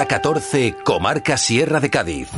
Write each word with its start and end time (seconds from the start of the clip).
Hora 0.00 0.08
14, 0.08 0.76
Comarca 0.82 1.36
Sierra 1.36 1.78
de 1.78 1.90
Cádiz. 1.90 2.30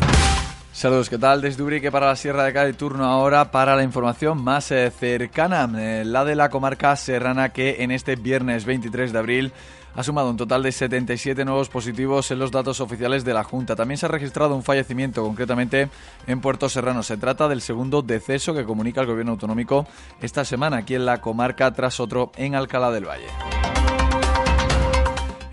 Saludos, 0.73 1.09
¿qué 1.09 1.17
tal? 1.17 1.41
Desde 1.41 1.63
Ubrique 1.63 1.93
para 1.93 2.09
la 2.09 2.17
Sierra 2.17 2.43
de 2.43 2.53
Cádiz, 2.53 2.77
turno 2.77 3.05
ahora 3.05 3.53
para 3.53 3.77
la 3.77 3.85
información 3.85 4.43
más 4.43 4.73
eh, 4.73 4.91
cercana, 4.91 5.71
eh, 5.79 6.03
la 6.05 6.25
de 6.25 6.35
la 6.35 6.49
comarca 6.51 6.97
serrana 6.97 7.51
que 7.51 7.85
en 7.85 7.93
este 7.93 8.17
viernes 8.17 8.65
23 8.65 9.13
de 9.13 9.19
abril 9.21 9.53
ha 9.95 10.03
sumado 10.03 10.31
un 10.31 10.37
total 10.37 10.65
de 10.65 10.73
77 10.73 11.45
nuevos 11.45 11.69
positivos 11.69 12.33
en 12.33 12.41
los 12.41 12.51
datos 12.51 12.81
oficiales 12.81 13.25
de 13.25 13.33
la 13.33 13.45
Junta. 13.45 13.77
También 13.77 13.97
se 13.97 14.07
ha 14.07 14.09
registrado 14.09 14.57
un 14.57 14.65
fallecimiento, 14.65 15.23
concretamente 15.23 15.89
en 16.27 16.41
Puerto 16.41 16.69
Serrano. 16.69 17.05
Se 17.05 17.17
trata 17.17 17.47
del 17.47 17.61
segundo 17.61 18.03
deceso 18.03 18.55
que 18.55 18.65
comunica 18.65 19.03
el 19.03 19.07
Gobierno 19.07 19.33
Autonómico 19.35 19.87
esta 20.21 20.45
semana 20.45 20.79
aquí 20.79 20.97
en 20.97 21.07
la 21.07 21.21
comarca, 21.21 21.73
tras 21.73 22.01
otro 22.01 22.33
en 22.35 22.57
Alcalá 22.57 22.91
del 22.91 23.07
Valle. 23.07 23.62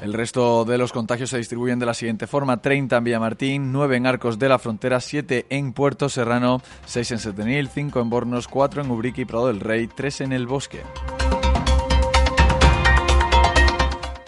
El 0.02 0.14
resto 0.14 0.66
de 0.66 0.78
los 0.78 0.92
contagios 0.92 1.30
se 1.30 1.38
distribuyen 1.38 1.80
de 1.80 1.86
la 1.86 1.94
siguiente 1.94 2.28
forma: 2.28 2.62
30 2.62 2.98
en 2.98 3.04
Villamartín, 3.04 3.72
9 3.72 3.98
en 3.98 4.08
Arcos 4.08 4.40
de 4.40 4.50
la 4.50 4.60
Frontera, 4.60 5.00
7 5.00 5.48
en 5.50 5.74
Puerto 5.74 6.10
Serrano, 6.10 6.62
6 6.86 7.12
en 7.12 7.20
Setenil, 7.20 7.68
5 7.68 8.00
en 8.00 8.10
Bornos, 8.10 8.48
4 8.48 8.84
en 8.84 8.92
Ubrique 8.92 9.22
y 9.22 9.26
Prado 9.26 9.48
del 9.48 9.60
Rey, 9.60 9.88
3 9.88 10.22
en 10.22 10.34
El 10.34 10.48
Bosque. 10.48 10.82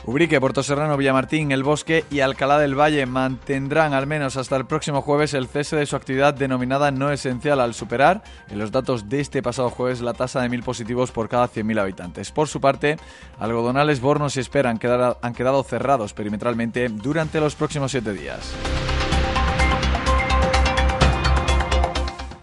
Ubrique, 0.04 0.40
Puerto 0.40 0.64
Serrano, 0.64 0.98
Villamartín, 0.98 1.52
El 1.52 1.64
Bosque 1.64 2.06
y 2.10 2.22
Alcalá 2.22 2.58
del 2.58 2.80
Valle 2.80 3.06
mantendrán 3.06 3.94
al 3.94 4.08
menos 4.08 4.36
hasta 4.36 4.56
el 4.56 4.66
próximo 4.66 5.02
jueves 5.02 5.36
el 5.36 5.48
cese 5.48 5.76
de 5.76 5.86
su 5.86 5.96
actividad 5.96 6.34
denominada 6.34 6.90
no 6.92 7.12
esencial 7.12 7.60
al 7.60 7.76
superar 7.76 8.24
en 8.50 8.58
los 8.58 8.72
datos 8.72 9.10
de 9.10 9.20
este 9.20 9.44
pasado 9.44 9.70
jueves 9.70 10.02
la 10.02 10.14
tasa 10.14 10.42
de 10.42 10.50
mil 10.50 10.64
positivos 10.64 11.12
por 11.12 11.30
cada 11.30 11.48
100.000 11.48 11.80
habitantes. 11.80 12.32
Por 12.32 12.48
su 12.48 12.60
parte, 12.60 12.98
algodonales, 13.40 14.02
Bornos 14.02 14.38
y 14.38 14.40
Espera 14.40 14.72
han 14.72 14.80
han 15.22 15.34
quedado 15.34 15.64
cerrados 15.64 16.14
perimetralmente 16.14 16.90
durante 16.90 17.40
los 17.40 17.56
próximos 17.56 17.92
siete 17.92 18.14
días. 18.14 18.54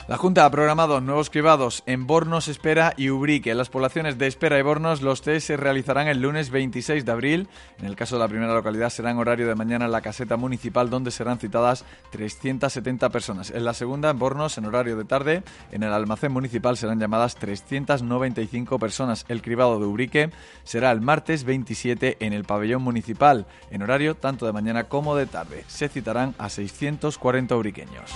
La 0.09 0.17
Junta 0.17 0.47
ha 0.47 0.51
programado 0.51 1.03
nuevos 1.03 1.29
cribados 1.29 1.83
en 1.85 2.07
Bornos, 2.07 2.49
Espera 2.49 2.95
y 2.97 3.11
Ubrique. 3.11 3.51
En 3.51 3.59
las 3.59 3.69
poblaciones 3.69 4.17
de 4.17 4.27
Espera 4.27 4.59
y 4.59 4.63
Bornos, 4.63 5.03
los 5.03 5.21
test 5.21 5.49
se 5.49 5.59
realizarán 5.59 6.09
el 6.09 6.23
lunes 6.23 6.49
26 6.49 7.05
de 7.05 7.13
abril. 7.13 7.49
En 7.79 7.85
el 7.85 7.95
caso 7.95 8.17
de 8.17 8.21
la 8.21 8.29
primera 8.29 8.55
localidad, 8.55 8.89
será 8.89 9.11
en 9.11 9.19
horario 9.19 9.47
de 9.47 9.55
mañana 9.55 9.85
en 9.85 9.93
la 9.93 10.01
caseta 10.01 10.39
municipal, 10.39 10.89
donde 10.89 11.11
serán 11.11 11.39
citadas 11.39 11.85
370 12.13 13.11
personas. 13.11 13.51
En 13.51 13.67
la 13.67 13.75
segunda, 13.75 14.09
en 14.09 14.19
Bornos, 14.19 14.57
en 14.57 14.65
horario 14.65 14.97
de 14.97 15.05
tarde, 15.05 15.43
en 15.73 15.83
el 15.83 15.93
almacén 15.93 16.33
municipal 16.33 16.79
serán 16.79 16.99
llamadas 16.99 17.35
395 17.35 18.79
personas. 18.79 19.27
El 19.29 19.43
cribado 19.43 19.79
de 19.79 19.85
Ubrique 19.85 20.31
será 20.65 20.91
el 20.91 21.03
martes 21.03 21.45
27 21.45 22.17
en 22.21 22.33
el 22.33 22.45
pabellón 22.45 22.81
municipal, 22.81 23.45
en 23.71 23.83
horario 23.83 24.15
tanto 24.15 24.47
de 24.47 24.55
mañana 24.55 24.85
como 24.85 25.17
de 25.17 25.27
tarde. 25.27 25.65
Se 25.67 25.91
citarán 25.91 26.35
a 26.39 26.49
640 26.49 27.55
ubriqueños. 27.55 28.11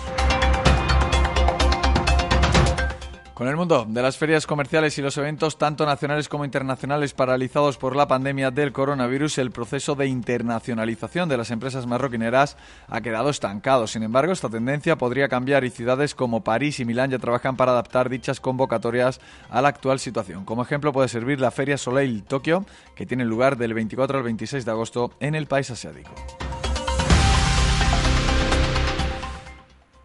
Con 3.43 3.49
el 3.49 3.57
mundo 3.57 3.85
de 3.89 4.03
las 4.03 4.19
ferias 4.19 4.47
comerciales 4.47 4.97
y 4.99 5.03
los 5.03 5.19
eventos, 5.19 5.59
tanto 5.59 5.85
nacionales 5.85 6.29
como 6.29 6.45
internacionales, 6.45 7.13
paralizados 7.13 7.77
por 7.77 7.97
la 7.97 8.07
pandemia 8.07 8.53
del 8.53 8.71
coronavirus, 8.71 9.39
el 9.39 9.51
proceso 9.51 9.97
de 9.97 10.07
internacionalización 10.07 11.29
de 11.29 11.37
las 11.37 11.51
empresas 11.51 11.85
marroquineras 11.85 12.57
ha 12.87 13.01
quedado 13.01 13.31
estancado. 13.31 13.89
Sin 13.89 14.05
embargo, 14.05 14.33
esta 14.33 14.49
tendencia 14.49 14.97
podría 14.97 15.29
cambiar 15.29 15.65
y 15.65 15.71
ciudades 15.71 16.15
como 16.15 16.45
París 16.45 16.79
y 16.79 16.85
Milán 16.85 17.11
ya 17.11 17.19
trabajan 17.19 17.57
para 17.57 17.73
adaptar 17.73 18.09
dichas 18.09 18.39
convocatorias 18.39 19.21
a 19.51 19.61
la 19.61 19.71
actual 19.71 19.99
situación. 19.99 20.45
Como 20.45 20.63
ejemplo 20.63 20.93
puede 20.93 21.09
servir 21.09 21.41
la 21.41 21.51
Feria 21.51 21.77
Soleil 21.77 22.23
Tokio, 22.23 22.65
que 22.95 23.07
tiene 23.07 23.25
lugar 23.25 23.57
del 23.57 23.75
24 23.75 24.19
al 24.19 24.23
26 24.23 24.65
de 24.65 24.71
agosto 24.71 25.11
en 25.19 25.35
el 25.35 25.49
país 25.49 25.69
asiático. 25.69 26.13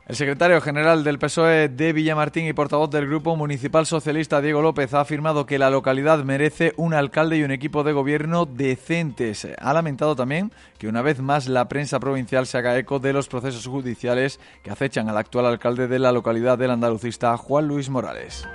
El 0.07 0.15
secretario 0.15 0.61
general 0.61 1.03
del 1.03 1.19
PSOE 1.19 1.67
de 1.67 1.91
Villamartín 1.91 2.45
y 2.47 2.53
portavoz 2.53 2.89
del 2.89 3.07
Grupo 3.07 3.35
Municipal 3.35 3.85
Socialista 3.85 4.39
Diego 4.39 4.61
López 4.61 4.93
ha 4.93 5.01
afirmado 5.01 5.45
que 5.45 5.59
la 5.59 5.69
localidad 5.69 6.23
merece 6.23 6.71
un 6.77 6.93
alcalde 6.93 7.35
y 7.35 7.43
un 7.43 7.51
equipo 7.51 7.83
de 7.83 7.91
gobierno 7.91 8.45
decentes. 8.45 9.45
Ha 9.59 9.73
lamentado 9.73 10.15
también 10.15 10.53
que 10.77 10.87
una 10.87 11.01
vez 11.01 11.19
más 11.19 11.49
la 11.49 11.67
prensa 11.67 11.99
provincial 11.99 12.47
se 12.47 12.57
haga 12.57 12.77
eco 12.77 12.99
de 12.99 13.11
los 13.11 13.27
procesos 13.27 13.67
judiciales 13.67 14.39
que 14.63 14.71
acechan 14.71 15.09
al 15.09 15.17
actual 15.17 15.45
alcalde 15.45 15.89
de 15.89 15.99
la 15.99 16.13
localidad 16.13 16.57
del 16.57 16.71
andalucista 16.71 17.35
Juan 17.35 17.67
Luis 17.67 17.89
Morales. 17.89 18.47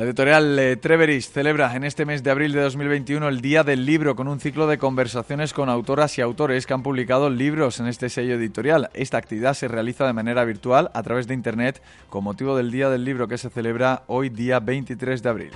La 0.00 0.06
editorial 0.06 0.58
eh, 0.58 0.76
Treveris 0.76 1.28
celebra 1.30 1.76
en 1.76 1.84
este 1.84 2.06
mes 2.06 2.22
de 2.22 2.30
abril 2.30 2.52
de 2.52 2.62
2021 2.62 3.28
el 3.28 3.42
Día 3.42 3.64
del 3.64 3.84
Libro 3.84 4.16
con 4.16 4.28
un 4.28 4.40
ciclo 4.40 4.66
de 4.66 4.78
conversaciones 4.78 5.52
con 5.52 5.68
autoras 5.68 6.16
y 6.16 6.22
autores 6.22 6.64
que 6.64 6.72
han 6.72 6.82
publicado 6.82 7.28
libros 7.28 7.80
en 7.80 7.86
este 7.86 8.08
sello 8.08 8.36
editorial. 8.36 8.88
Esta 8.94 9.18
actividad 9.18 9.52
se 9.52 9.68
realiza 9.68 10.06
de 10.06 10.14
manera 10.14 10.46
virtual 10.46 10.90
a 10.94 11.02
través 11.02 11.26
de 11.26 11.34
Internet 11.34 11.82
con 12.08 12.24
motivo 12.24 12.56
del 12.56 12.70
Día 12.70 12.88
del 12.88 13.04
Libro 13.04 13.28
que 13.28 13.36
se 13.36 13.50
celebra 13.50 14.04
hoy 14.06 14.30
día 14.30 14.58
23 14.58 15.22
de 15.22 15.28
abril. 15.28 15.50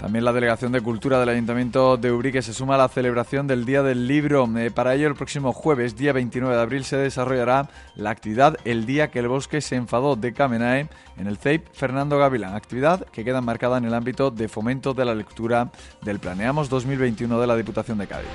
También 0.00 0.24
la 0.24 0.32
Delegación 0.32 0.72
de 0.72 0.80
Cultura 0.80 1.20
del 1.20 1.28
Ayuntamiento 1.28 1.98
de 1.98 2.10
Ubrique 2.10 2.40
se 2.40 2.54
suma 2.54 2.76
a 2.76 2.78
la 2.78 2.88
celebración 2.88 3.46
del 3.46 3.66
Día 3.66 3.82
del 3.82 4.08
Libro. 4.08 4.48
Eh, 4.56 4.70
para 4.70 4.94
ello, 4.94 5.06
el 5.06 5.14
próximo 5.14 5.52
jueves, 5.52 5.94
día 5.94 6.14
29 6.14 6.56
de 6.56 6.62
abril, 6.62 6.84
se 6.84 6.96
desarrollará 6.96 7.68
la 7.96 8.08
actividad 8.08 8.56
El 8.64 8.86
Día 8.86 9.10
que 9.10 9.18
el 9.18 9.28
Bosque 9.28 9.60
se 9.60 9.76
enfadó 9.76 10.16
de 10.16 10.32
Camenae 10.32 10.88
en 11.18 11.26
el 11.26 11.36
CEIP 11.36 11.66
Fernando 11.74 12.18
Gavilán. 12.18 12.54
Actividad 12.54 13.06
que 13.08 13.24
queda 13.24 13.42
marcada 13.42 13.76
en 13.76 13.84
el 13.84 13.92
ámbito 13.92 14.30
de 14.30 14.48
fomento 14.48 14.94
de 14.94 15.04
la 15.04 15.14
lectura 15.14 15.70
del 16.00 16.18
Planeamos 16.18 16.70
2021 16.70 17.38
de 17.38 17.46
la 17.46 17.54
Diputación 17.54 17.98
de 17.98 18.06
Cádiz. 18.06 18.30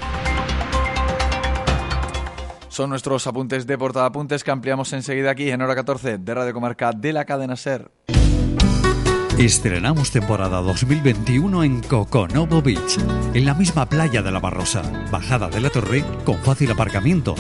Son 2.69 2.91
nuestros 2.91 3.25
apuntes 3.25 3.65
de 3.65 3.75
portada 3.75 4.05
apuntes 4.05 4.43
que 4.43 4.51
ampliamos 4.51 4.93
enseguida 4.93 5.31
aquí 5.31 5.49
en 5.49 5.63
hora 5.63 5.73
14 5.73 6.19
de 6.19 6.33
Radio 6.35 6.53
Comarca 6.53 6.91
de 6.91 7.11
la 7.11 7.25
cadena 7.25 7.55
SER. 7.55 7.89
Estrenamos 9.37 10.11
temporada 10.11 10.61
2021 10.61 11.65
en 11.65 11.81
Coconobo 11.81 12.61
Beach, 12.61 12.97
en 13.33 13.43
la 13.43 13.53
misma 13.53 13.85
playa 13.85 14.21
de 14.21 14.31
la 14.31 14.39
Barrosa, 14.39 14.81
bajada 15.11 15.49
de 15.49 15.59
la 15.59 15.69
torre 15.69 16.05
con 16.23 16.37
fácil 16.37 16.71
aparcamiento. 16.71 17.35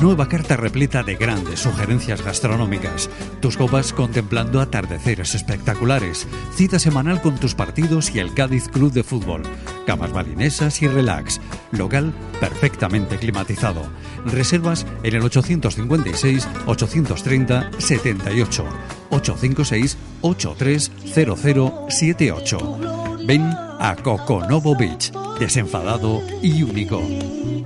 Nueva 0.00 0.28
carta 0.28 0.56
repleta 0.56 1.02
de 1.02 1.16
grandes 1.16 1.58
sugerencias 1.58 2.24
gastronómicas, 2.24 3.10
tus 3.40 3.56
copas 3.56 3.92
contemplando 3.92 4.60
atardeceres 4.60 5.34
espectaculares, 5.34 6.28
cita 6.54 6.78
semanal 6.78 7.20
con 7.20 7.34
tus 7.34 7.56
partidos 7.56 8.14
y 8.14 8.20
el 8.20 8.32
Cádiz 8.32 8.68
Club 8.68 8.92
de 8.92 9.02
Fútbol, 9.02 9.42
camas 9.88 10.12
marinesas 10.12 10.80
y 10.82 10.86
relax, 10.86 11.40
local 11.72 12.14
perfectamente 12.38 13.18
climatizado. 13.18 13.82
Reservas 14.24 14.86
en 15.02 15.16
el 15.16 15.22
856 15.22 16.48
830 16.66 17.70
78 17.76 18.99
856 19.10 19.96
830078. 20.22 23.18
Ven 23.26 23.42
a 23.42 23.96
Coconobo 24.02 24.76
Beach, 24.76 25.12
desenfadado 25.38 26.22
y 26.42 26.62
único. 26.62 27.02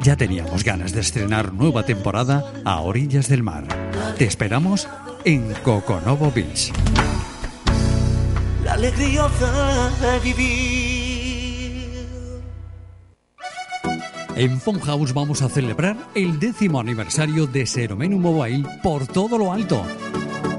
Ya 0.01 0.17
teníamos 0.17 0.65
ganas 0.65 0.93
de 0.93 1.01
estrenar 1.01 1.53
nueva 1.53 1.85
temporada 1.85 2.45
a 2.65 2.81
orillas 2.81 3.29
del 3.29 3.43
mar. 3.43 3.67
Te 4.19 4.25
esperamos 4.25 4.89
en 5.25 5.53
Coconobo 5.63 6.31
Beach. 6.31 6.73
La 8.65 8.75
alegría 8.75 9.29
de 10.01 10.19
vivir. 10.21 10.95
En 14.37 14.59
House 14.59 15.15
vamos 15.15 15.43
a 15.43 15.49
celebrar 15.49 15.97
el 16.15 16.41
décimo 16.41 16.81
aniversario 16.81 17.47
de 17.47 17.67
Seromenu 17.67 18.19
Mobile 18.19 18.67
por 18.83 19.07
todo 19.07 19.39
lo 19.39 19.53
alto. 19.53 19.85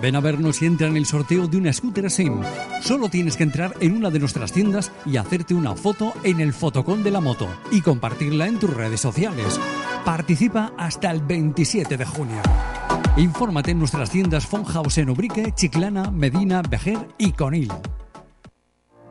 Ven 0.02 0.16
a 0.16 0.20
vernos 0.20 0.62
y 0.62 0.66
entra 0.66 0.88
en 0.88 0.98
el 0.98 1.06
sorteo 1.06 1.48
de 1.48 1.58
una 1.58 1.74
scooter 1.74 2.12
SIM. 2.12 2.42
Solo 2.82 3.10
tienes 3.10 3.38
que 3.38 3.44
entrar 3.44 3.74
en 3.80 3.96
una 3.96 4.10
de 4.10 4.20
nuestras 4.20 4.52
tiendas 4.52 4.92
y 5.06 5.18
hacerte 5.18 5.54
una 5.54 5.76
foto 5.76 6.14
en 6.24 6.40
el 6.40 6.54
fotocón 6.54 7.04
de 7.04 7.12
la 7.12 7.22
moto 7.22 7.48
y 7.72 7.82
compartirla 7.82 8.48
en 8.48 8.60
tus 8.60 8.74
redes 8.74 9.02
sociales. 9.02 9.60
Participa 10.04 10.74
hasta 10.78 11.10
el 11.12 11.22
27 11.22 11.98
de 11.98 12.06
junio. 12.06 12.42
Infórmate 13.18 13.72
en 13.72 13.80
nuestras 13.80 14.10
tiendas 14.10 14.46
House 14.46 14.98
en 14.98 15.10
Ubrique, 15.10 15.54
Chiclana, 15.54 16.12
Medina, 16.12 16.62
Vejer 16.62 17.08
y 17.18 17.32
Conil. 17.32 17.72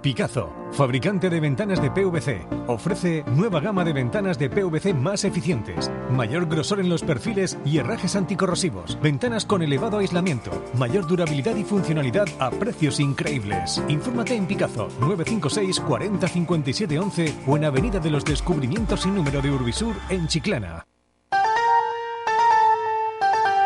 Picazo, 0.04 0.52
fabricante 0.72 1.30
de 1.30 1.40
ventanas 1.40 1.80
de 1.80 1.90
PVC, 1.90 2.46
ofrece 2.66 3.24
nueva 3.26 3.60
gama 3.60 3.84
de 3.84 3.94
ventanas 3.94 4.38
de 4.38 4.50
PVC 4.50 4.92
más 4.92 5.24
eficientes, 5.24 5.90
mayor 6.10 6.46
grosor 6.46 6.80
en 6.80 6.90
los 6.90 7.02
perfiles 7.02 7.56
y 7.64 7.78
herrajes 7.78 8.14
anticorrosivos, 8.14 9.00
ventanas 9.00 9.46
con 9.46 9.62
elevado 9.62 9.96
aislamiento, 9.96 10.62
mayor 10.74 11.06
durabilidad 11.06 11.56
y 11.56 11.64
funcionalidad 11.64 12.26
a 12.38 12.50
precios 12.50 13.00
increíbles. 13.00 13.82
Infórmate 13.88 14.34
en 14.34 14.44
Picazo 14.44 14.88
956 15.00 15.80
40 15.80 16.28
57 16.28 16.98
11 16.98 17.34
o 17.46 17.56
en 17.56 17.64
Avenida 17.64 17.98
de 17.98 18.10
los 18.10 18.26
Descubrimientos 18.26 19.00
sin 19.00 19.14
número 19.14 19.40
de 19.40 19.52
Urbisur 19.52 19.94
en 20.10 20.28
Chiclana. 20.28 20.86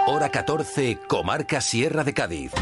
Hora 0.06 0.29
14, 0.29 1.00
Comarca 1.08 1.61
Sierra 1.61 2.05
de 2.05 2.14
Cádiz. 2.14 2.52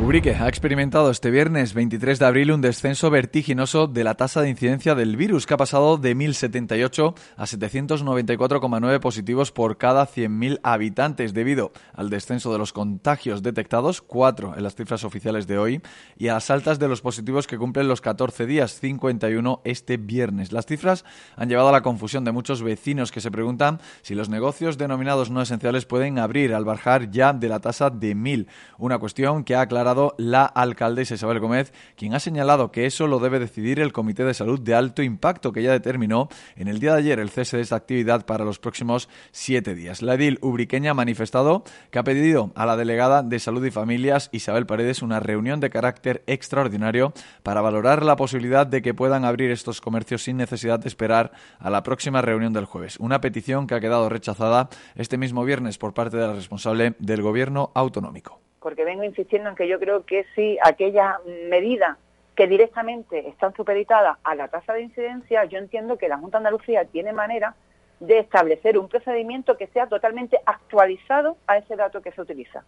Ubrique 0.00 0.34
ha 0.34 0.48
experimentado 0.48 1.10
este 1.12 1.30
viernes 1.30 1.72
23 1.72 2.18
de 2.18 2.26
abril 2.26 2.50
un 2.50 2.60
descenso 2.60 3.10
vertiginoso 3.10 3.86
de 3.86 4.02
la 4.02 4.16
tasa 4.16 4.42
de 4.42 4.50
incidencia 4.50 4.96
del 4.96 5.16
virus, 5.16 5.46
que 5.46 5.54
ha 5.54 5.56
pasado 5.56 5.98
de 5.98 6.16
1.078 6.16 7.14
a 7.36 7.44
794,9 7.44 8.98
positivos 8.98 9.52
por 9.52 9.78
cada 9.78 10.06
100.000 10.06 10.58
habitantes, 10.64 11.32
debido 11.32 11.72
al 11.94 12.10
descenso 12.10 12.52
de 12.52 12.58
los 12.58 12.72
contagios 12.72 13.42
detectados, 13.44 14.02
4 14.02 14.54
en 14.56 14.64
las 14.64 14.74
cifras 14.74 15.04
oficiales 15.04 15.46
de 15.46 15.58
hoy, 15.58 15.80
y 16.18 16.26
a 16.26 16.34
las 16.34 16.50
altas 16.50 16.80
de 16.80 16.88
los 16.88 17.00
positivos 17.00 17.46
que 17.46 17.56
cumplen 17.56 17.86
los 17.86 18.00
14 18.00 18.46
días, 18.46 18.80
51 18.80 19.62
este 19.64 19.96
viernes. 19.96 20.52
Las 20.52 20.66
cifras 20.66 21.04
han 21.36 21.48
llevado 21.48 21.68
a 21.68 21.72
la 21.72 21.82
confusión 21.82 22.24
de 22.24 22.32
muchos 22.32 22.62
vecinos 22.62 23.12
que 23.12 23.20
se 23.20 23.30
preguntan 23.30 23.80
si 24.02 24.16
los 24.16 24.28
negocios 24.28 24.76
denominados 24.76 25.30
no 25.30 25.40
esenciales 25.40 25.86
pueden 25.86 26.18
abrir 26.18 26.52
al 26.52 26.64
bajar 26.64 27.12
ya 27.12 27.32
de 27.32 27.48
la 27.48 27.60
tasa 27.60 27.90
de 27.90 28.16
1.000, 28.16 28.48
una 28.76 28.98
cuestión 28.98 29.44
que 29.44 29.54
ha 29.54 29.60
aclarado 29.60 29.83
la 30.16 30.44
alcaldesa 30.44 31.14
Isabel 31.14 31.40
Gómez, 31.40 31.72
quien 31.96 32.14
ha 32.14 32.20
señalado 32.20 32.70
que 32.70 32.86
eso 32.86 33.06
lo 33.06 33.18
debe 33.18 33.38
decidir 33.38 33.80
el 33.80 33.92
Comité 33.92 34.24
de 34.24 34.34
Salud 34.34 34.60
de 34.60 34.74
Alto 34.74 35.02
Impacto, 35.02 35.52
que 35.52 35.62
ya 35.62 35.72
determinó 35.72 36.28
en 36.56 36.68
el 36.68 36.80
día 36.80 36.92
de 36.92 36.98
ayer 36.98 37.18
el 37.18 37.30
cese 37.30 37.56
de 37.56 37.62
esta 37.62 37.76
actividad 37.76 38.26
para 38.26 38.44
los 38.44 38.58
próximos 38.58 39.08
siete 39.30 39.74
días. 39.74 40.02
La 40.02 40.14
edil 40.14 40.38
ubriqueña 40.42 40.92
ha 40.92 40.94
manifestado 40.94 41.64
que 41.90 41.98
ha 41.98 42.04
pedido 42.04 42.52
a 42.54 42.66
la 42.66 42.76
delegada 42.76 43.22
de 43.22 43.38
Salud 43.38 43.64
y 43.64 43.70
Familias, 43.70 44.30
Isabel 44.32 44.66
Paredes, 44.66 45.02
una 45.02 45.20
reunión 45.20 45.60
de 45.60 45.70
carácter 45.70 46.22
extraordinario 46.26 47.12
para 47.42 47.60
valorar 47.60 48.04
la 48.04 48.16
posibilidad 48.16 48.66
de 48.66 48.82
que 48.82 48.94
puedan 48.94 49.24
abrir 49.24 49.50
estos 49.50 49.80
comercios 49.80 50.22
sin 50.22 50.36
necesidad 50.36 50.78
de 50.78 50.88
esperar 50.88 51.32
a 51.58 51.70
la 51.70 51.82
próxima 51.82 52.22
reunión 52.22 52.52
del 52.52 52.64
jueves. 52.64 52.96
Una 52.98 53.20
petición 53.20 53.66
que 53.66 53.74
ha 53.74 53.80
quedado 53.80 54.08
rechazada 54.08 54.68
este 54.94 55.18
mismo 55.18 55.44
viernes 55.44 55.78
por 55.78 55.94
parte 55.94 56.16
de 56.16 56.26
la 56.26 56.32
responsable 56.32 56.94
del 56.98 57.22
Gobierno 57.22 57.70
autonómico 57.74 58.43
porque 58.64 58.86
vengo 58.86 59.04
insistiendo 59.04 59.50
en 59.50 59.56
que 59.56 59.68
yo 59.68 59.78
creo 59.78 60.06
que 60.06 60.24
si 60.34 60.56
aquellas 60.62 61.22
medidas 61.50 61.98
que 62.34 62.46
directamente 62.46 63.28
están 63.28 63.52
supeditadas 63.54 64.16
a 64.24 64.34
la 64.34 64.48
tasa 64.48 64.72
de 64.72 64.80
incidencia, 64.80 65.44
yo 65.44 65.58
entiendo 65.58 65.98
que 65.98 66.08
la 66.08 66.16
Junta 66.16 66.38
de 66.38 66.46
Andalucía 66.46 66.86
tiene 66.86 67.12
manera 67.12 67.54
de 68.00 68.20
establecer 68.20 68.78
un 68.78 68.88
procedimiento 68.88 69.58
que 69.58 69.66
sea 69.66 69.86
totalmente 69.86 70.40
actualizado 70.46 71.36
a 71.46 71.58
ese 71.58 71.76
dato 71.76 72.00
que 72.00 72.12
se 72.12 72.22
utiliza. 72.22 72.64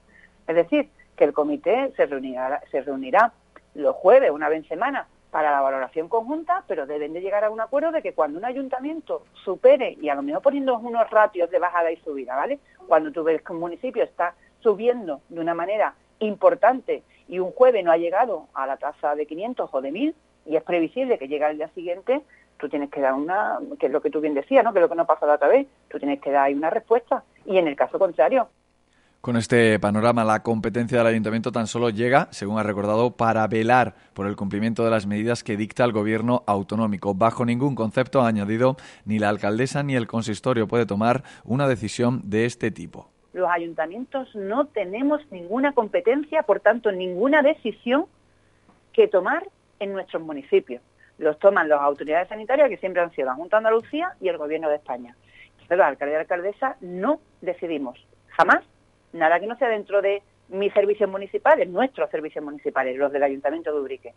Es 0.47 0.55
decir, 0.55 0.91
que 1.17 1.25
el 1.25 1.33
comité 1.33 1.91
se 1.97 2.05
reunirá, 2.05 2.61
se 2.71 2.83
reunirá 2.83 3.33
los 3.73 3.97
jueves, 3.97 4.31
una 4.31 4.51
vez 4.51 4.65
en 4.65 4.69
semana, 4.69 5.09
para 5.31 5.51
la 5.51 5.63
valoración 5.63 6.11
conjunta, 6.11 6.63
pero 6.69 6.85
deben 6.85 7.15
de 7.15 7.23
llegar 7.23 7.43
a 7.43 7.51
un 7.51 7.61
acuerdo 7.63 7.91
de 7.91 8.03
que 8.03 8.13
cuando 8.13 8.39
un 8.39 8.45
ayuntamiento 8.45 9.25
supere, 9.45 9.97
y 9.99 10.11
a 10.11 10.15
lo 10.15 10.23
mejor 10.23 10.43
poniendo 10.43 10.79
unos 10.79 11.09
ratios 11.09 11.51
de 11.51 11.59
bajada 11.59 11.91
y 11.91 11.97
subida, 11.97 12.37
¿vale? 12.37 12.59
Cuando 12.87 13.11
tú 13.13 13.25
ves 13.25 13.41
que 13.41 13.55
un 13.55 13.61
municipio 13.61 14.05
está 14.05 14.35
subiendo 14.67 15.21
de 15.29 15.39
una 15.39 15.55
manera 15.55 15.95
importante 16.19 17.05
y 17.29 17.39
un 17.39 17.53
jueves 17.53 17.85
no 17.85 17.93
ha 17.93 17.97
llegado 17.99 18.49
a 18.53 18.67
la 18.67 18.77
tasa 18.77 19.15
de 19.15 19.25
500 19.25 19.71
o 19.73 19.81
de 19.81 19.93
1000 19.93 20.15
y 20.45 20.57
es 20.57 20.63
previsible 20.65 21.21
que 21.21 21.29
llegue 21.29 21.45
al 21.45 21.57
día 21.57 21.69
siguiente, 21.69 22.23
tú 22.59 22.69
tienes 22.69 22.91
que 22.91 23.01
dar 23.01 23.15
una, 23.15 23.61
que 23.79 23.87
es 23.87 23.93
lo 23.93 24.01
que 24.01 24.11
tú 24.11 24.21
bien 24.21 24.35
decías, 24.35 24.65
¿no? 24.65 24.73
que 24.73 24.81
lo 24.81 24.89
que 24.89 24.97
no 24.97 25.07
pasó 25.07 25.25
la 25.25 25.35
otra 25.35 25.47
vez, 25.47 25.69
tú 25.89 26.01
tienes 26.01 26.21
que 26.21 26.33
dar 26.33 26.53
una 26.53 26.69
respuesta 26.69 27.23
y 27.45 27.59
en 27.59 27.69
el 27.69 27.77
caso 27.77 27.97
contrario, 27.97 28.49
con 29.21 29.37
este 29.37 29.79
panorama, 29.79 30.25
la 30.25 30.43
competencia 30.43 30.99
del 30.99 31.07
ayuntamiento 31.09 31.51
tan 31.51 31.67
solo 31.67 31.91
llega, 31.91 32.29
según 32.31 32.59
ha 32.61 32.63
recordado, 32.63 33.17
para 33.17 33.47
velar 33.49 33.95
por 34.15 34.27
el 34.27 34.37
cumplimiento 34.37 34.85
de 34.85 34.91
las 34.91 35.07
medidas 35.07 35.43
que 35.43 35.57
dicta 35.57 35.85
el 35.85 35.91
gobierno 35.91 36.45
autonómico. 36.47 37.13
Bajo 37.13 37.45
ningún 37.45 37.75
concepto 37.75 38.21
ha 38.21 38.29
añadido 38.29 38.77
ni 39.05 39.19
la 39.19 39.29
alcaldesa 39.29 39.83
ni 39.83 39.97
el 39.97 40.07
consistorio 40.07 40.69
puede 40.69 40.87
tomar 40.87 41.25
una 41.45 41.67
decisión 41.67 42.21
de 42.25 42.45
este 42.45 42.71
tipo 42.71 43.11
los 43.37 43.51
ayuntamientos 43.51 44.35
no 44.35 44.67
tenemos 44.67 45.21
ninguna 45.31 45.73
competencia, 45.73 46.43
por 46.43 46.61
tanto, 46.61 46.91
ninguna 46.91 47.43
decisión 47.43 48.07
que 48.95 49.09
tomar 49.09 49.47
en 49.79 49.93
nuestros 49.93 50.23
municipios. 50.23 50.81
Los 51.19 51.39
toman 51.39 51.69
las 51.69 51.83
autoridades 51.83 52.29
sanitarias, 52.29 52.71
que 52.71 52.79
siempre 52.79 53.03
han 53.03 53.13
sido 53.13 53.27
la 53.27 53.35
Junta 53.35 53.57
de 53.57 53.59
Andalucía 53.59 54.15
y 54.23 54.29
el 54.29 54.39
Gobierno 54.39 54.71
de 54.71 54.77
España. 54.77 55.15
Pero 55.69 55.83
la 55.83 55.93
y 55.93 56.11
la 56.13 56.21
alcaldesa 56.21 56.77
no 56.81 57.21
decidimos, 57.43 57.99
jamás, 58.29 58.65
nada 59.13 59.39
que 59.39 59.47
no 59.47 59.59
sea 59.59 59.69
dentro 59.69 60.01
de 60.01 60.23
mis 60.49 60.73
servicios 60.73 61.11
municipales, 61.11 61.69
nuestros 61.69 62.09
servicios 62.11 62.43
municipales, 62.43 62.97
los 62.97 63.13
del 63.13 63.23
Ayuntamiento 63.23 63.71
de 63.71 63.81
Ubrique, 63.81 64.15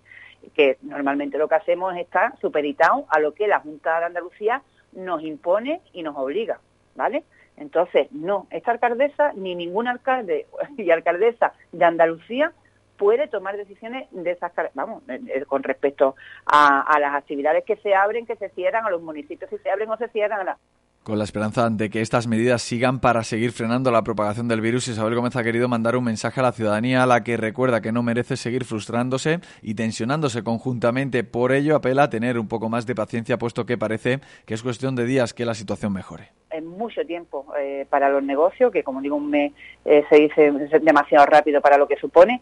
que 0.54 0.78
normalmente 0.82 1.38
lo 1.38 1.50
que 1.50 1.56
hacemos 1.56 1.94
es 1.96 2.04
estar 2.04 2.40
supeditado 2.40 3.06
a 3.10 3.20
lo 3.20 3.34
que 3.34 3.48
la 3.48 3.60
Junta 3.60 4.00
de 4.00 4.06
Andalucía 4.06 4.62
nos 4.94 5.22
impone 5.24 5.82
y 5.92 6.04
nos 6.04 6.16
obliga, 6.16 6.62
¿vale? 6.96 7.24
Entonces, 7.58 8.12
no, 8.12 8.48
esta 8.52 8.72
alcaldesa 8.72 9.34
ni 9.34 9.56
ningún 9.56 9.88
alcalde 9.88 10.48
y 10.78 10.90
alcaldesa 10.92 11.54
de 11.72 11.86
Andalucía 11.86 12.54
puede 12.98 13.28
tomar 13.28 13.56
decisiones 13.56 14.08
de 14.12 14.32
esas, 14.32 14.52
vamos, 14.74 15.04
eh, 15.08 15.20
eh, 15.34 15.46
con 15.46 15.64
respecto 15.64 16.16
a, 16.46 17.00
las 17.00 17.16
actividades 17.16 17.64
que 17.64 17.78
se 17.78 17.96
abren, 17.96 18.26
que 18.26 18.36
se 18.36 18.50
cierran, 18.50 18.86
a 18.86 18.90
los 18.90 19.02
municipios 19.02 19.50
si 19.50 19.58
se 19.58 19.72
abren 19.72 19.90
o 19.90 19.98
se 19.98 20.10
cierran, 20.10 20.48
a 20.48 20.58
con 21.04 21.18
la 21.18 21.24
esperanza 21.24 21.70
de 21.70 21.90
que 21.90 22.02
estas 22.02 22.28
medidas 22.28 22.62
sigan 22.62 23.00
para 23.00 23.24
seguir 23.24 23.54
frenando 23.54 23.90
la 23.90 24.04
propagación 24.04 24.50
del 24.50 24.60
virus, 24.60 24.90
Isabel 24.90 25.16
Gómez 25.16 25.36
ha 25.38 25.44
querido 25.44 25.70
mandar 25.70 25.96
un 25.96 26.04
mensaje 26.04 26.42
a 26.42 26.44
la 26.44 26.52
ciudadanía 26.52 27.02
a 27.02 27.08
la 27.08 27.24
que 27.24 27.38
recuerda 27.38 27.82
que 27.82 27.94
no 27.94 28.04
merece 28.04 28.36
seguir 28.36 28.66
frustrándose 28.66 29.40
y 29.62 29.76
tensionándose 29.76 30.44
conjuntamente. 30.44 31.24
Por 31.24 31.54
ello, 31.54 31.78
apela 31.78 32.04
a 32.04 32.10
tener 32.10 32.38
un 32.38 32.50
poco 32.50 32.70
más 32.70 32.86
de 32.86 32.96
paciencia, 32.96 33.38
puesto 33.38 33.66
que 33.66 33.78
parece 33.78 34.20
que 34.46 34.54
es 34.54 34.62
cuestión 34.62 34.96
de 34.96 35.06
días 35.06 35.34
que 35.34 35.46
la 35.46 35.56
situación 35.56 35.94
mejore 35.94 36.32
mucho 36.62 37.06
tiempo 37.06 37.46
eh, 37.58 37.86
para 37.90 38.10
los 38.10 38.24
negocios, 38.24 38.72
que 38.72 38.84
como 38.84 39.02
digo, 39.02 39.16
un 39.16 39.30
mes 39.30 39.54
eh, 39.86 40.04
se 40.10 40.16
dice 40.16 40.52
demasiado 40.82 41.26
rápido 41.26 41.62
para 41.62 41.78
lo 41.78 41.88
que 41.88 41.98
supone, 41.98 42.42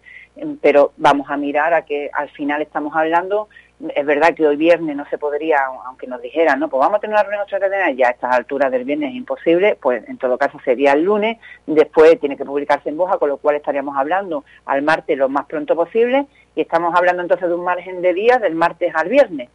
pero 0.61 0.93
vamos 0.97 1.29
a 1.29 1.37
mirar 1.37 1.73
a 1.73 1.83
que 1.83 2.09
al 2.13 2.29
final 2.29 2.61
estamos 2.61 2.95
hablando 2.95 3.47
es 3.93 4.05
verdad 4.05 4.33
que 4.33 4.47
hoy 4.47 4.55
viernes 4.55 4.95
no 4.95 5.05
se 5.09 5.19
podría, 5.19 5.59
aunque 5.85 6.07
nos 6.07 6.21
dijeran, 6.21 6.59
no, 6.59 6.67
pues 6.67 6.79
vamos 6.79 6.97
a 6.97 6.99
tener 6.99 7.13
una 7.13 7.23
reunión 7.23 7.41
extraordinaria, 7.43 7.91
ya 7.95 8.07
a 8.07 8.11
estas 8.11 8.35
alturas 8.35 8.71
del 8.71 8.85
viernes 8.85 9.09
es 9.09 9.15
imposible, 9.15 9.77
pues 9.79 10.07
en 10.09 10.17
todo 10.17 10.37
caso 10.37 10.59
sería 10.65 10.93
el 10.93 11.03
lunes, 11.03 11.37
después 11.67 12.19
tiene 12.19 12.37
que 12.37 12.45
publicarse 12.45 12.89
en 12.89 12.97
Boja, 12.97 13.19
con 13.19 13.29
lo 13.29 13.37
cual 13.37 13.55
estaríamos 13.55 13.95
hablando 13.95 14.43
al 14.65 14.81
martes 14.81 15.15
lo 15.15 15.29
más 15.29 15.45
pronto 15.45 15.75
posible, 15.75 16.25
y 16.55 16.61
estamos 16.61 16.95
hablando 16.95 17.21
entonces 17.21 17.47
de 17.47 17.53
un 17.53 17.63
margen 17.63 18.01
de 18.01 18.13
días 18.13 18.41
del 18.41 18.55
martes 18.55 18.91
al 18.95 19.09
viernes, 19.09 19.49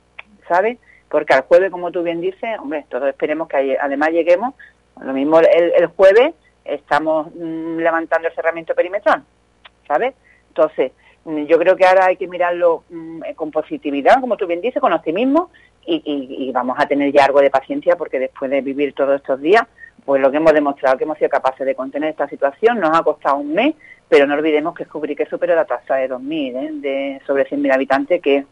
¿sabes? 0.48 0.78
Porque 1.12 1.34
al 1.34 1.42
jueves, 1.42 1.70
como 1.70 1.92
tú 1.92 2.02
bien 2.02 2.22
dices, 2.22 2.58
hombre, 2.58 2.86
todos 2.88 3.06
esperemos 3.06 3.46
que 3.46 3.76
además 3.78 4.08
lleguemos, 4.12 4.54
lo 4.98 5.12
mismo 5.12 5.40
el, 5.40 5.86
jueves 5.88 6.32
estamos 6.64 7.26
mm, 7.34 7.76
levantando 7.76 8.28
el 8.28 8.34
cerramiento 8.34 8.74
perimetral, 8.74 9.22
¿sabes? 9.86 10.14
Entonces, 10.48 10.92
yo 11.26 11.58
creo 11.58 11.76
que 11.76 11.84
ahora 11.84 12.06
hay 12.06 12.16
que 12.16 12.26
mirarlo 12.26 12.84
mm, 12.88 13.20
con 13.36 13.50
positividad, 13.50 14.22
como 14.22 14.38
tú 14.38 14.46
bien 14.46 14.62
dices, 14.62 14.80
con 14.80 14.94
optimismo 14.94 15.50
y, 15.84 16.50
vamos 16.54 16.78
a 16.81 16.86
tener 16.86 17.12
ya 17.12 17.26
algo 17.26 17.42
de 17.42 17.50
paciencia 17.50 17.94
porque 17.96 18.19
después 18.19 18.50
de 18.50 18.62
vivir 18.62 18.94
todos 18.94 19.16
estos 19.16 19.38
días, 19.38 19.64
pues 20.06 20.22
lo 20.22 20.31
que 20.31 20.38
hemos 20.38 20.54
demostrado 20.54 20.96
que 20.96 21.04
hemos 21.04 21.19
sido 21.19 21.28
capaces 21.28 21.66
de 21.66 21.74
contener 21.74 22.08
esta 22.08 22.26
situación 22.26 22.81
nos 22.81 22.98
ha 22.98 23.02
costado 23.02 23.36
un 23.36 23.52
mes, 23.52 23.74
pero 24.08 24.26
no 24.26 24.32
olvidemos 24.32 24.74
que 24.74 24.86
que 25.14 25.26
superó 25.26 25.54
la 25.56 25.66
tasa 25.66 25.96
de 25.96 26.08
2.000, 26.08 26.56
¿eh? 26.56 26.70
de 26.72 27.20
sobre 27.26 27.46
100.000 27.46 27.74
habitantes, 27.74 28.22
que 28.22 28.46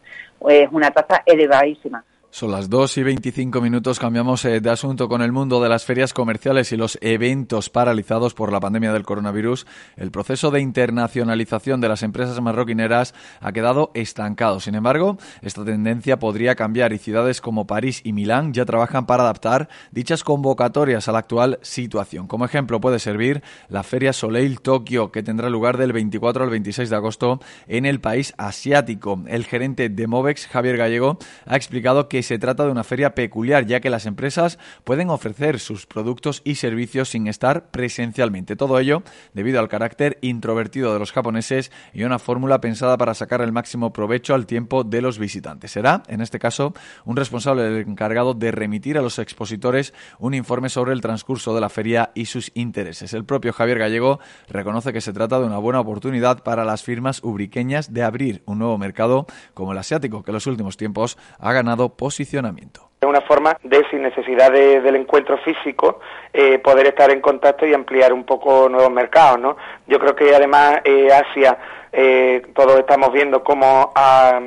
es 0.47 0.69
una 0.71 0.91
tasa 0.91 1.23
elevadísima. 1.25 2.03
Son 2.33 2.49
las 2.49 2.69
2 2.69 2.97
y 2.97 3.03
25 3.03 3.59
minutos. 3.59 3.99
Cambiamos 3.99 4.45
eh, 4.45 4.61
de 4.61 4.69
asunto 4.69 5.09
con 5.09 5.21
el 5.21 5.33
mundo 5.33 5.61
de 5.61 5.67
las 5.67 5.83
ferias 5.83 6.13
comerciales 6.13 6.71
y 6.71 6.77
los 6.77 6.97
eventos 7.01 7.69
paralizados 7.69 8.33
por 8.33 8.53
la 8.53 8.61
pandemia 8.61 8.93
del 8.93 9.03
coronavirus. 9.03 9.67
El 9.97 10.11
proceso 10.11 10.49
de 10.49 10.61
internacionalización 10.61 11.81
de 11.81 11.89
las 11.89 12.03
empresas 12.03 12.39
marroquineras 12.39 13.13
ha 13.41 13.51
quedado 13.51 13.91
estancado. 13.95 14.61
Sin 14.61 14.75
embargo, 14.75 15.17
esta 15.41 15.65
tendencia 15.65 16.19
podría 16.19 16.55
cambiar 16.55 16.93
y 16.93 16.99
ciudades 16.99 17.41
como 17.41 17.67
París 17.67 17.99
y 18.05 18.13
Milán 18.13 18.53
ya 18.53 18.63
trabajan 18.63 19.05
para 19.05 19.23
adaptar 19.23 19.67
dichas 19.91 20.23
convocatorias 20.23 21.09
a 21.09 21.11
la 21.11 21.19
actual 21.19 21.59
situación. 21.61 22.27
Como 22.27 22.45
ejemplo 22.45 22.79
puede 22.79 22.99
servir 22.99 23.43
la 23.67 23.83
Feria 23.83 24.13
Soleil 24.13 24.61
Tokio, 24.61 25.11
que 25.11 25.21
tendrá 25.21 25.49
lugar 25.49 25.77
del 25.77 25.91
24 25.91 26.45
al 26.45 26.49
26 26.49 26.89
de 26.89 26.95
agosto 26.95 27.41
en 27.67 27.85
el 27.85 27.99
país 27.99 28.33
asiático. 28.37 29.21
El 29.27 29.43
gerente 29.43 29.89
de 29.89 30.07
Movex, 30.07 30.47
Javier 30.47 30.77
Gallego, 30.77 31.19
ha 31.45 31.57
explicado 31.57 32.07
que 32.07 32.20
se 32.23 32.39
trata 32.39 32.65
de 32.65 32.71
una 32.71 32.83
feria 32.83 33.15
peculiar, 33.15 33.65
ya 33.65 33.79
que 33.79 33.89
las 33.89 34.05
empresas 34.05 34.59
pueden 34.83 35.09
ofrecer 35.09 35.59
sus 35.59 35.85
productos 35.85 36.41
y 36.43 36.55
servicios 36.55 37.09
sin 37.09 37.27
estar 37.27 37.71
presencialmente. 37.71 38.55
Todo 38.55 38.79
ello 38.79 39.03
debido 39.33 39.59
al 39.59 39.69
carácter 39.69 40.17
introvertido 40.21 40.93
de 40.93 40.99
los 40.99 41.11
japoneses 41.11 41.71
y 41.93 42.03
una 42.03 42.19
fórmula 42.19 42.61
pensada 42.61 42.97
para 42.97 43.13
sacar 43.13 43.41
el 43.41 43.51
máximo 43.51 43.93
provecho 43.93 44.33
al 44.33 44.45
tiempo 44.45 44.83
de 44.83 45.01
los 45.01 45.19
visitantes. 45.19 45.71
Será, 45.71 46.03
en 46.07 46.21
este 46.21 46.39
caso, 46.39 46.73
un 47.05 47.15
responsable 47.15 47.81
encargado 47.81 48.33
de 48.33 48.51
remitir 48.51 48.97
a 48.97 49.01
los 49.01 49.19
expositores 49.19 49.93
un 50.19 50.33
informe 50.33 50.69
sobre 50.69 50.93
el 50.93 51.01
transcurso 51.01 51.53
de 51.55 51.61
la 51.61 51.69
feria 51.69 52.11
y 52.15 52.25
sus 52.25 52.51
intereses. 52.53 53.13
El 53.13 53.25
propio 53.25 53.53
Javier 53.53 53.79
Gallego 53.79 54.19
reconoce 54.49 54.93
que 54.93 55.01
se 55.01 55.13
trata 55.13 55.39
de 55.39 55.45
una 55.45 55.57
buena 55.57 55.79
oportunidad 55.79 56.43
para 56.43 56.65
las 56.65 56.83
firmas 56.83 57.23
ubriqueñas 57.23 57.93
de 57.93 58.03
abrir 58.03 58.43
un 58.45 58.59
nuevo 58.59 58.77
mercado 58.77 59.27
como 59.53 59.71
el 59.71 59.77
asiático, 59.77 60.23
que 60.23 60.31
en 60.31 60.35
los 60.35 60.47
últimos 60.47 60.77
tiempos 60.77 61.17
ha 61.39 61.53
ganado 61.53 61.95
posicionamiento. 62.11 62.90
Es 63.03 63.09
una 63.09 63.21
forma 63.21 63.57
de, 63.63 63.83
sin 63.89 64.03
necesidad 64.03 64.51
del 64.51 64.95
encuentro 64.95 65.35
físico, 65.39 66.01
eh, 66.31 66.59
poder 66.59 66.85
estar 66.85 67.09
en 67.09 67.19
contacto 67.19 67.65
y 67.65 67.73
ampliar 67.73 68.13
un 68.13 68.23
poco 68.25 68.69
nuevos 68.69 68.91
mercados, 68.91 69.39
¿no? 69.39 69.57
Yo 69.87 69.99
creo 69.99 70.15
que 70.15 70.35
además 70.35 70.81
eh, 70.85 71.09
Asia 71.11 71.57
eh, 71.91 72.43
todos 72.55 72.79
estamos 72.79 73.11
viendo 73.11 73.43
cómo 73.43 73.91
ha, 73.95 74.39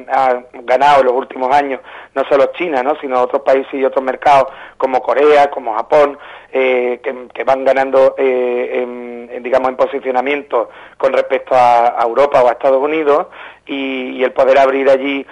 ganado 0.62 1.00
en 1.00 1.06
los 1.06 1.14
últimos 1.14 1.54
años 1.54 1.80
no 2.14 2.24
solo 2.26 2.52
China, 2.56 2.82
¿no? 2.82 2.94
sino 3.00 3.20
otros 3.20 3.42
países 3.42 3.74
y 3.74 3.84
otros 3.84 4.02
mercados 4.02 4.46
como 4.78 5.02
Corea, 5.02 5.50
como 5.50 5.74
Japón, 5.74 6.16
que, 6.52 7.44
van 7.44 7.64
ganando, 7.64 8.14
en, 8.16 9.42
digamos, 9.42 9.68
en 9.68 9.76
posicionamiento 9.76 10.70
con 10.96 11.12
respecto 11.12 11.56
a, 11.56 11.98
Europa 12.00 12.40
o 12.42 12.48
a 12.48 12.52
Estados 12.52 12.80
Unidos 12.80 13.26
y, 13.66 14.22
el 14.22 14.32
poder 14.32 14.58
abrir 14.58 14.88
allí 14.88 15.26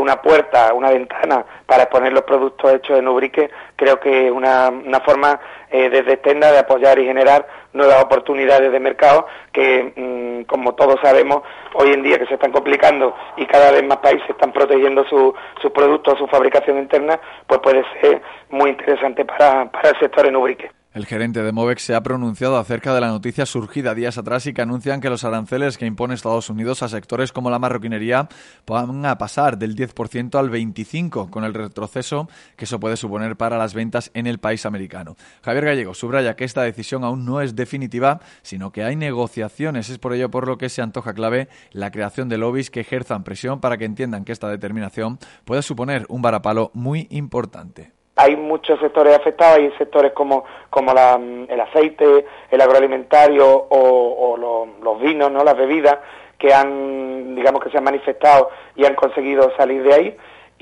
una 0.00 0.20
puerta, 0.20 0.74
una 0.74 0.90
ventana 0.90 1.44
para 1.66 1.84
exponer 1.84 2.12
los 2.12 2.24
productos 2.24 2.63
hechos 2.72 2.98
en 2.98 3.08
Ubrique, 3.08 3.50
creo 3.76 4.00
que 4.00 4.26
es 4.26 4.32
una, 4.32 4.68
una 4.68 5.00
forma 5.00 5.40
desde 5.70 6.12
Estenda 6.12 6.52
de 6.52 6.58
apoyar 6.58 6.98
y 7.00 7.04
generar 7.04 7.46
nuevas 7.72 8.02
oportunidades 8.02 8.70
de 8.70 8.78
mercado 8.78 9.26
que, 9.52 9.92
mm, 9.96 10.44
como 10.44 10.74
todos 10.74 11.00
sabemos, 11.02 11.42
hoy 11.74 11.92
en 11.92 12.02
día 12.02 12.18
que 12.18 12.26
se 12.26 12.34
están 12.34 12.52
complicando 12.52 13.14
y 13.36 13.46
cada 13.46 13.72
vez 13.72 13.84
más 13.84 13.98
países 13.98 14.28
están 14.30 14.52
protegiendo 14.52 15.04
sus 15.04 15.72
productos, 15.72 16.18
su 16.18 16.26
fabricación 16.28 16.78
interna, 16.78 17.18
pues 17.46 17.60
puede 17.60 17.84
ser 18.00 18.22
muy 18.50 18.70
interesante 18.70 19.24
para, 19.24 19.70
para 19.70 19.90
el 19.90 19.98
sector 19.98 20.26
en 20.26 20.36
Ubrique. 20.36 20.70
El 20.94 21.06
gerente 21.06 21.42
de 21.42 21.50
Movex 21.50 21.82
se 21.82 21.96
ha 21.96 22.04
pronunciado 22.04 22.56
acerca 22.56 22.94
de 22.94 23.00
la 23.00 23.08
noticia 23.08 23.46
surgida 23.46 23.96
días 23.96 24.16
atrás 24.16 24.46
y 24.46 24.54
que 24.54 24.62
anuncian 24.62 25.00
que 25.00 25.10
los 25.10 25.24
aranceles 25.24 25.76
que 25.76 25.86
impone 25.86 26.14
Estados 26.14 26.50
Unidos 26.50 26.84
a 26.84 26.88
sectores 26.88 27.32
como 27.32 27.50
la 27.50 27.58
marroquinería 27.58 28.28
van 28.64 29.04
a 29.04 29.18
pasar 29.18 29.58
del 29.58 29.74
10% 29.74 30.38
al 30.38 30.52
25%, 30.52 31.30
con 31.30 31.42
el 31.42 31.52
retroceso 31.52 32.28
que 32.56 32.66
eso 32.66 32.78
puede 32.78 32.96
suponer 32.96 33.34
para 33.34 33.58
las 33.58 33.74
ventas 33.74 34.12
en 34.14 34.28
el 34.28 34.38
país 34.38 34.66
americano. 34.66 35.16
Javier 35.42 35.64
Gallego 35.64 35.94
subraya 35.94 36.36
que 36.36 36.44
esta 36.44 36.62
decisión 36.62 37.02
aún 37.02 37.24
no 37.24 37.40
es 37.40 37.56
definitiva, 37.56 38.20
sino 38.42 38.70
que 38.70 38.84
hay 38.84 38.94
negociaciones. 38.94 39.90
Es 39.90 39.98
por 39.98 40.14
ello 40.14 40.30
por 40.30 40.46
lo 40.46 40.58
que 40.58 40.68
se 40.68 40.80
antoja 40.80 41.12
clave 41.12 41.48
la 41.72 41.90
creación 41.90 42.28
de 42.28 42.38
lobbies 42.38 42.70
que 42.70 42.82
ejerzan 42.82 43.24
presión 43.24 43.60
para 43.60 43.78
que 43.78 43.84
entiendan 43.84 44.24
que 44.24 44.30
esta 44.30 44.48
determinación 44.48 45.18
puede 45.44 45.62
suponer 45.62 46.06
un 46.08 46.22
varapalo 46.22 46.70
muy 46.72 47.08
importante 47.10 47.93
hay 48.16 48.36
muchos 48.36 48.78
sectores 48.80 49.16
afectados, 49.16 49.58
hay 49.58 49.70
sectores 49.72 50.12
como, 50.12 50.44
como 50.70 50.92
el 50.92 51.60
aceite, 51.60 52.26
el 52.50 52.60
agroalimentario 52.60 53.66
o, 53.68 54.68
los, 54.82 55.00
vinos, 55.00 55.30
¿no? 55.30 55.42
las 55.42 55.56
bebidas, 55.56 55.98
que 56.38 56.52
han, 56.52 57.34
digamos 57.34 57.62
que 57.62 57.70
se 57.70 57.78
han 57.78 57.84
manifestado 57.84 58.50
y 58.76 58.84
han 58.84 58.94
conseguido 58.94 59.52
salir 59.56 59.82
de 59.82 59.94
ahí. 59.94 60.16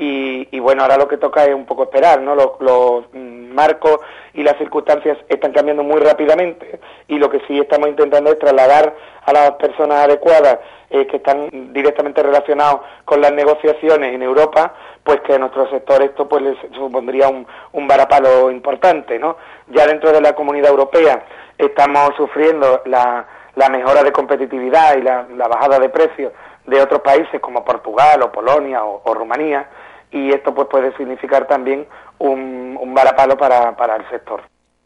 Y, 0.05 0.59
bueno, 0.59 0.83
ahora 0.83 0.97
lo 0.97 1.07
que 1.07 1.17
toca 1.17 1.45
es 1.45 1.55
un 1.55 1.67
poco 1.67 1.85
esperar, 1.85 2.21
¿no? 2.21 2.35
Los, 2.35 3.05
mm, 3.13 3.42
marcos 3.53 3.99
y 4.35 4.43
las 4.43 4.57
circunstancias 4.59 5.19
están 5.29 5.53
cambiando 5.53 5.83
muy 5.83 6.01
rápidamente 6.01 6.81
y 7.09 7.19
lo 7.19 7.31
que 7.31 7.41
sí 7.47 7.59
estamos 7.59 7.89
intentando 7.89 8.31
es 8.31 8.39
trasladar 8.39 8.95
a 9.25 9.33
las 9.33 9.51
personas 9.53 10.05
adecuadas 10.05 10.59
eh, 10.91 11.07
que 11.07 11.19
están 11.19 11.49
directamente 11.73 12.23
relacionados 12.23 12.81
con 13.05 13.21
las 13.21 13.33
negociaciones 13.33 14.15
en 14.15 14.23
Europa 14.23 14.75
pues 15.05 15.21
que 15.23 15.35
a 15.35 15.39
nuestro 15.39 15.69
sector 15.71 16.03
esto 16.03 16.29
pues 16.29 16.43
les 16.43 16.57
supondría 16.75 17.29
un, 17.29 17.47
un 17.73 17.89
varapalo 17.89 18.51
importante, 18.51 19.19
¿no? 19.19 19.37
Ya 19.69 19.87
dentro 19.87 20.13
de 20.13 20.21
la 20.21 20.35
comunidad 20.35 20.71
europea 20.71 21.25
estamos 21.59 22.15
sufriendo 22.17 22.83
la, 22.87 23.27
la 23.57 23.69
mejora 23.69 24.03
de 24.03 24.13
competitividad 24.13 24.97
y 24.97 25.03
la, 25.03 25.49
bajada 25.49 25.79
de 25.79 25.89
precios 25.89 26.33
de 26.67 26.81
otros 26.81 27.01
países 27.01 27.41
como 27.41 27.65
Portugal 27.65 28.23
o 28.23 28.33
Polonia 28.33 28.85
o, 28.85 29.15
Rumanía 29.15 29.69
y 30.13 30.31
esto 30.31 30.55
pues 30.55 30.69
puede 30.69 30.97
significar 30.97 31.47
también 31.47 31.87
un, 32.19 32.79
un 32.81 32.95
varapalo 32.95 33.37
para, 33.37 33.77
para 33.77 33.97
el 33.97 34.09
sector. 34.11 34.43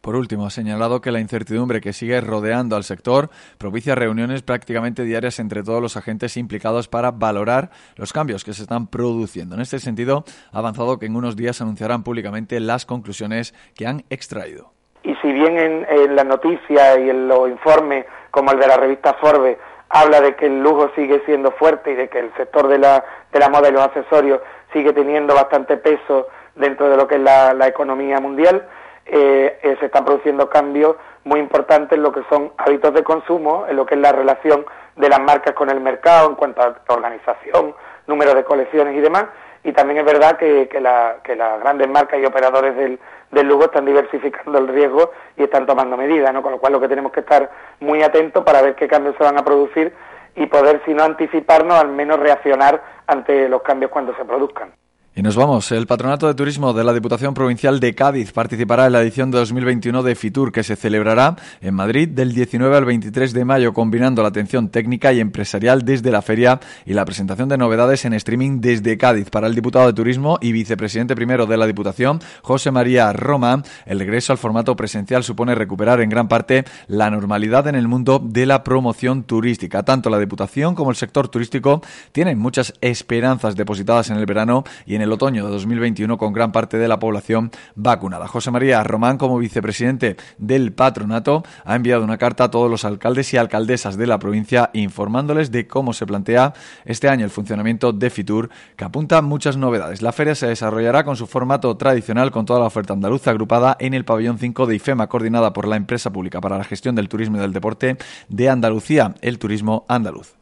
Por 0.07 0.15
último, 0.15 0.45
ha 0.45 0.49
señalado 0.49 1.01
que 1.01 1.11
la 1.11 1.19
incertidumbre 1.19 1.81
que 1.81 1.91
sigue 1.91 2.21
rodeando 2.21 2.77
al 2.77 2.85
sector 2.85 3.29
propicia 3.57 3.93
reuniones 3.93 4.41
prácticamente 4.41 5.03
diarias 5.03 5.37
entre 5.37 5.63
todos 5.63 5.81
los 5.81 5.97
agentes 5.97 6.37
implicados 6.37 6.87
para 6.87 7.11
valorar 7.11 7.71
los 7.97 8.13
cambios 8.13 8.45
que 8.45 8.53
se 8.53 8.61
están 8.61 8.87
produciendo. 8.87 9.55
En 9.55 9.61
este 9.61 9.79
sentido, 9.79 10.23
ha 10.53 10.59
avanzado 10.59 10.97
que 10.97 11.07
en 11.07 11.17
unos 11.17 11.35
días 11.35 11.59
anunciarán 11.59 12.03
públicamente 12.03 12.61
las 12.61 12.85
conclusiones 12.85 13.53
que 13.75 13.85
han 13.85 14.05
extraído. 14.09 14.71
Y 15.03 15.13
si 15.15 15.31
bien 15.33 15.57
en, 15.57 16.15
la 16.15 16.23
noticia 16.23 16.97
y 16.99 17.09
en 17.09 17.27
los 17.27 17.49
informes, 17.49 18.05
como 18.31 18.53
el 18.53 18.59
de 18.59 18.67
la 18.67 18.77
revista 18.77 19.13
Forbes, 19.15 19.57
habla 19.89 20.21
de 20.21 20.35
que 20.35 20.47
el 20.47 20.61
lujo 20.61 20.91
sigue 20.95 21.21
siendo 21.25 21.51
fuerte 21.51 21.91
y 21.91 21.95
de 21.95 22.09
que 22.09 22.19
el 22.19 22.33
sector 22.35 22.67
de 22.67 22.79
la, 22.79 23.03
de 23.31 23.39
la 23.39 23.49
moda 23.49 23.69
y 23.69 23.71
los 23.71 23.81
accesorios 23.81 24.41
sigue 24.73 24.93
teniendo 24.93 25.33
bastante 25.33 25.77
peso 25.77 26.27
dentro 26.55 26.89
de 26.89 26.97
lo 26.97 27.07
que 27.07 27.15
es 27.15 27.21
la 27.21 27.67
economía 27.67 28.19
mundial, 28.19 28.67
eh, 29.09 29.57
eh, 29.63 29.77
se 29.79 29.85
están 29.85 30.03
produciendo 30.03 30.49
cambios 30.49 30.97
muy 31.23 31.39
importantes 31.39 31.95
en 31.97 32.03
lo 32.03 32.11
que 32.11 32.23
son 32.29 32.51
hábitos 32.57 32.93
de 32.93 33.05
consumo, 33.05 33.65
en 33.69 33.77
lo 33.77 33.85
que 33.85 33.95
es 33.95 34.01
la 34.01 34.11
relación 34.11 34.65
de 34.97 35.07
las 35.07 35.21
marcas 35.21 35.53
con 35.53 35.69
el 35.69 35.79
mercado 35.79 36.29
en 36.29 36.35
cuanto 36.35 36.61
a 36.61 36.75
organización, 36.89 37.73
número 38.05 38.33
de 38.33 38.43
colecciones 38.43 38.97
y 38.97 38.99
demás. 38.99 39.27
Y 39.63 39.71
también 39.73 39.99
es 39.99 40.05
verdad 40.05 40.37
que, 40.37 40.69
las 40.81 41.59
grandes 41.59 41.89
marcas 41.89 42.19
y 42.19 42.25
operadores 42.25 42.75
del, 42.75 42.99
del 43.31 43.47
Lugo 43.47 43.65
están 43.65 43.85
diversificando 43.85 44.57
el 44.59 44.67
riesgo 44.67 45.11
y 45.35 45.43
están 45.43 45.65
tomando 45.65 45.97
medidas, 45.97 46.33
¿no? 46.33 46.41
con 46.41 46.51
lo 46.51 46.59
cual 46.59 46.73
lo 46.73 46.79
que 46.79 46.87
tenemos 46.87 47.11
que 47.11 47.21
estar 47.21 47.49
muy 47.79 48.01
atentos 48.03 48.43
para 48.43 48.61
ver 48.61 48.75
qué 48.75 48.87
cambios 48.87 49.15
se 49.17 49.23
van 49.23 49.37
a 49.37 49.43
producir 49.43 49.93
y 50.35 50.45
poder, 50.45 50.81
si 50.85 50.93
no 50.93 51.03
anticiparnos, 51.03 51.79
al 51.79 51.89
menos 51.89 52.19
reaccionar 52.19 52.81
ante 53.07 53.49
los 53.49 53.61
cambios 53.63 53.91
cuando 53.91 54.15
se 54.15 54.23
produzcan. 54.23 54.71
Y 55.17 55.23
nos 55.23 55.35
vamos. 55.35 55.71
El 55.71 55.87
Patronato 55.87 56.27
de 56.27 56.35
Turismo 56.35 56.73
de 56.73 56.83
la 56.83 56.93
Diputación 56.93 57.33
Provincial 57.33 57.79
de 57.79 57.95
Cádiz 57.95 58.31
participará 58.31 58.85
en 58.85 58.91
la 58.91 59.01
edición 59.01 59.31
de 59.31 59.39
2021 59.39 60.03
de 60.03 60.13
FITUR, 60.13 60.51
que 60.51 60.61
se 60.61 60.75
celebrará 60.75 61.35
en 61.59 61.73
Madrid 61.73 62.07
del 62.07 62.35
19 62.35 62.77
al 62.77 62.85
23 62.85 63.33
de 63.33 63.43
mayo, 63.43 63.73
combinando 63.73 64.21
la 64.21 64.27
atención 64.27 64.69
técnica 64.69 65.13
y 65.13 65.19
empresarial 65.19 65.83
desde 65.83 66.11
la 66.11 66.21
feria 66.21 66.59
y 66.85 66.93
la 66.93 67.03
presentación 67.03 67.49
de 67.49 67.57
novedades 67.57 68.05
en 68.05 68.13
streaming 68.13 68.61
desde 68.61 68.95
Cádiz. 68.99 69.31
Para 69.31 69.47
el 69.47 69.55
diputado 69.55 69.87
de 69.87 69.93
Turismo 69.93 70.37
y 70.39 70.51
vicepresidente 70.51 71.15
primero 71.15 71.47
de 71.47 71.57
la 71.57 71.65
Diputación, 71.65 72.19
José 72.43 72.69
María 72.69 73.11
Roma, 73.11 73.63
el 73.87 73.97
regreso 73.97 74.33
al 74.33 74.37
formato 74.37 74.75
presencial 74.75 75.23
supone 75.23 75.55
recuperar 75.55 75.99
en 75.99 76.11
gran 76.11 76.27
parte 76.27 76.63
la 76.85 77.09
normalidad 77.09 77.65
en 77.65 77.73
el 77.73 77.87
mundo 77.87 78.21
de 78.23 78.45
la 78.45 78.63
promoción 78.63 79.23
turística. 79.23 79.81
Tanto 79.81 80.11
la 80.11 80.19
Diputación 80.19 80.75
como 80.75 80.91
el 80.91 80.95
sector 80.95 81.27
turístico 81.27 81.81
tienen 82.11 82.37
muchas 82.37 82.71
esperanzas 82.81 83.55
depositadas 83.55 84.11
en 84.11 84.17
el 84.17 84.27
verano 84.27 84.63
y 84.85 84.93
en 84.93 85.01
el 85.01 85.06
el 85.07 85.13
otoño 85.13 85.45
de 85.45 85.51
2021 85.51 86.17
con 86.17 86.33
gran 86.33 86.51
parte 86.51 86.77
de 86.77 86.87
la 86.87 86.99
población 86.99 87.51
vacunada. 87.75 88.27
José 88.27 88.51
María 88.51 88.83
Román, 88.83 89.17
como 89.17 89.39
vicepresidente 89.39 90.17
del 90.37 90.73
patronato, 90.73 91.43
ha 91.65 91.75
enviado 91.75 92.03
una 92.03 92.17
carta 92.17 92.45
a 92.45 92.51
todos 92.51 92.69
los 92.69 92.85
alcaldes 92.85 93.33
y 93.33 93.37
alcaldesas 93.37 93.97
de 93.97 94.05
la 94.05 94.19
provincia 94.19 94.69
informándoles 94.73 95.51
de 95.51 95.65
cómo 95.67 95.93
se 95.93 96.05
plantea 96.05 96.53
este 96.85 97.09
año 97.09 97.25
el 97.25 97.31
funcionamiento 97.31 97.93
de 97.93 98.09
Fitur, 98.09 98.49
que 98.75 98.85
apunta 98.85 99.21
muchas 99.21 99.57
novedades. 99.57 100.01
La 100.01 100.11
feria 100.11 100.35
se 100.35 100.47
desarrollará 100.47 101.03
con 101.03 101.15
su 101.15 101.25
formato 101.25 101.75
tradicional 101.77 102.31
con 102.31 102.45
toda 102.45 102.59
la 102.59 102.65
oferta 102.65 102.93
andaluza 102.93 103.31
agrupada 103.31 103.77
en 103.79 103.93
el 103.93 104.05
pabellón 104.05 104.37
5 104.37 104.65
de 104.65 104.75
IFEMA, 104.75 105.07
coordinada 105.07 105.53
por 105.53 105.67
la 105.67 105.77
empresa 105.77 106.11
pública 106.11 106.41
para 106.41 106.57
la 106.57 106.63
gestión 106.63 106.95
del 106.95 107.09
turismo 107.09 107.37
y 107.37 107.39
del 107.39 107.53
deporte 107.53 107.97
de 108.27 108.49
Andalucía, 108.49 109.15
el 109.21 109.39
turismo 109.39 109.85
andaluz. 109.87 110.35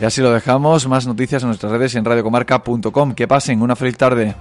Y 0.00 0.04
así 0.04 0.20
lo 0.20 0.32
dejamos. 0.32 0.88
Más 0.88 1.06
noticias 1.06 1.42
en 1.42 1.48
nuestras 1.48 1.72
redes 1.72 1.94
en 1.94 2.04
radiocomarca.com. 2.04 3.14
Que 3.14 3.28
pasen 3.28 3.62
una 3.62 3.76
feliz 3.76 3.96
tarde. 3.96 4.34